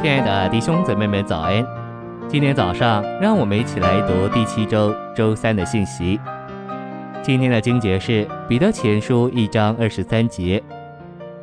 [0.00, 1.66] 亲爱的弟兄姊妹们，早安！
[2.28, 6.20] 今天早上，让我们一起来读第七周周三的信息。
[7.20, 10.62] 今天的经节是彼得前书一章二十三节：“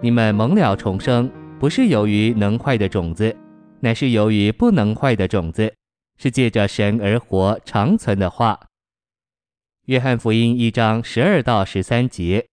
[0.00, 1.28] 你们蒙了重生，
[1.58, 3.36] 不是由于能坏的种子，
[3.80, 5.74] 乃是由于不能坏的种子，
[6.16, 8.60] 是借着神而活长存的话。”
[9.86, 12.46] 约翰福音一章十二到十三节：“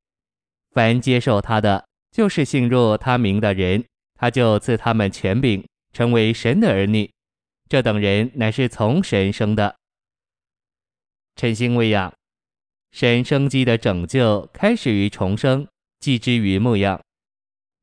[0.74, 7.12] 凡接受他的，就是信入他名的人，他就赐他们权柄。”成为神的儿女，
[7.68, 9.76] 这等人乃是从神生的。
[11.36, 12.14] 晨星喂养，
[12.92, 15.68] 神生机的拯救开始于重生，
[16.00, 17.00] 继之于牧养。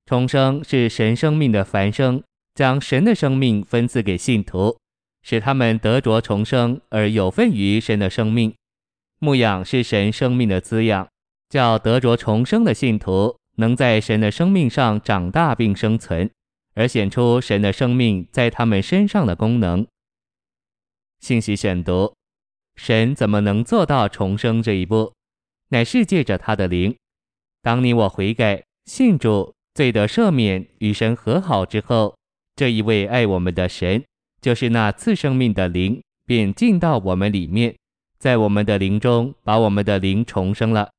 [0.07, 2.23] 重生是神生命的繁生，
[2.55, 4.79] 将神的生命分赐给信徒，
[5.23, 8.55] 使他们得着重生而有份于神的生命。
[9.19, 11.09] 牧养是神生命的滋养，
[11.49, 16.31] 叫得着重生的信徒能在神的生命上长大并生存。
[16.79, 19.85] 而显出神的生命在他们身上的功能。
[21.19, 22.15] 信息选读：
[22.77, 25.13] 神怎么能做到重生这一步？
[25.71, 26.97] 乃是借着他的灵。
[27.63, 32.17] 当你我悔改、信主、罪得赦免、与神和好之后，
[32.55, 34.05] 这一位爱我们的神，
[34.41, 37.75] 就是那赐生命的灵，便进到我们里面，
[38.21, 40.93] 在我们的灵中把我们的灵重生了。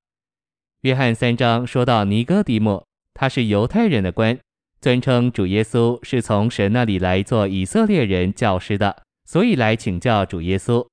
[0.82, 4.38] 约翰三章说到尼哥底母，他是犹太人的官。
[4.82, 10.88] 尊称主耶稣是从神那里来做以色列人教师的，所以来请教主耶稣。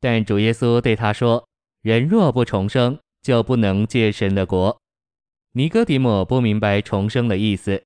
[0.00, 1.44] 但主耶稣对他说
[1.82, 4.80] ：“人若不重生，就不能见神的国。”
[5.54, 7.82] 尼哥底母不明白重生的意思，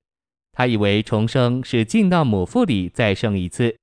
[0.53, 3.75] 他以为重生是进到母腹里再生一次，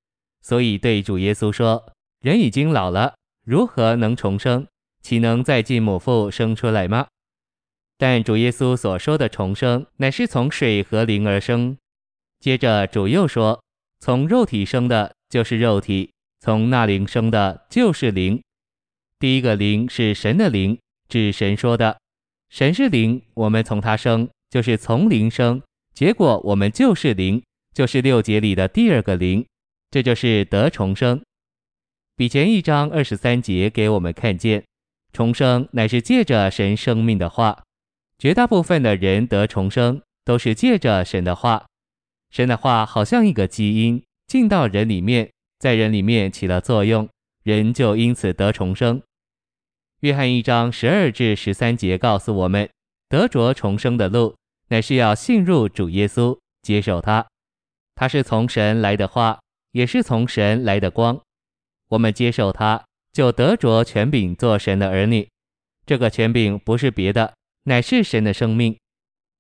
[0.42, 1.84] 所以对主耶稣说
[2.22, 4.68] ：“人已经老了，如何能重生？
[5.02, 7.08] 岂能再进母腹生出来吗？”
[8.00, 11.78] 但主耶稣所说的重生，乃是从水和灵而生。
[12.40, 13.62] 接着主又说
[14.00, 18.42] ：“从肉体生的，就是肉体；从那灵生的，就是灵。
[19.20, 20.80] 第一个灵是神的灵，
[21.10, 21.98] 指神说的。
[22.50, 25.62] 神是灵，我们从他生，就是从灵生。
[25.94, 27.44] 结果我们就是灵，
[27.74, 29.46] 就是六节里的第二个灵。
[29.92, 31.22] 这就是得重生。
[32.16, 34.64] 比前一章二十三节给我们看见，
[35.12, 37.64] 重生乃是借着神生命的话。
[38.20, 41.66] 绝大部分的人得重生，都是借着神的话。
[42.30, 47.08] 神的话好像一个基因进到人里面，在人里面起了作用，
[47.44, 49.02] 人就因此得重生。
[50.02, 52.70] 约翰一章十二至十三节告诉我们，
[53.08, 54.36] 得着重生的路，
[54.68, 57.26] 乃是要信入主耶稣，接受他。
[57.96, 59.40] 他是从神来的话，
[59.72, 61.18] 也是从神来的光。
[61.88, 65.30] 我们接受他，就得着权柄做神的儿女。
[65.86, 67.34] 这个权柄不是别的。
[67.70, 68.80] 乃是神的生命，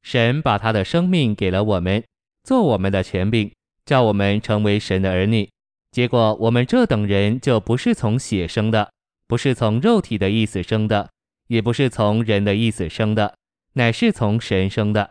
[0.04, 2.04] 神把他的生命给了我们，
[2.44, 3.52] 做我们的权柄，
[3.88, 5.50] 叫我们成为神的儿女。
[5.90, 8.92] 结果我们这等人就不是从血生的，
[9.28, 11.10] 不是从肉体的意思生的，
[11.48, 13.36] 也不是从人的意思生的，
[13.74, 15.10] 乃是从神生的。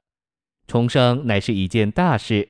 [0.69, 2.49] 重生乃是一件大事，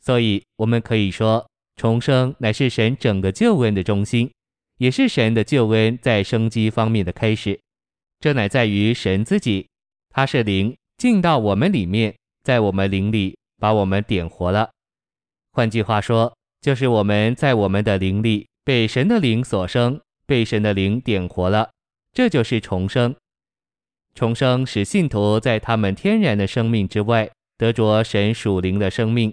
[0.00, 4.30] 所以我们可以说，重生乃是神整个救恩的中心，
[4.76, 7.58] 也是神的救恩在生机方面的开始。
[8.20, 9.66] 这乃在于神自己。
[10.10, 14.70] 他是灵，进到我们里面，在我们灵里把我们点活了。
[15.52, 21.70] 换句话说，就是我们在我们的灵里被神的灵所生，被神的灵点活了。
[22.12, 23.14] 这就是重生。
[24.14, 29.32] 重生使信徒在他们天然的生命之外，得着神属灵的生命。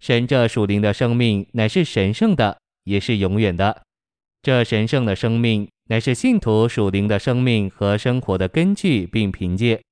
[0.00, 3.82] 神这属灵的生命乃是神圣的，也是永远的。
[4.40, 9.82] 这神圣的生命乃是信徒属灵的生命和生活的根据并凭借。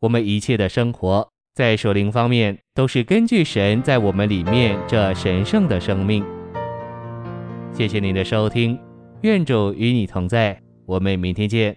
[0.00, 6.24] 我们一切的生活，在属灵方面，都是根据神在我们里面这神圣的生命。
[7.74, 8.78] 谢谢您的收听，
[9.20, 11.76] 愿主与你同在，我们明天见。